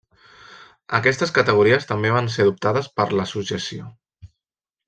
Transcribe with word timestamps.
Aquestes 0.99 1.33
categories 1.35 1.87
també 1.91 2.13
van 2.17 2.31
ser 2.37 2.47
adoptades 2.47 2.91
per 3.01 3.09
l'Associació. 3.21 3.91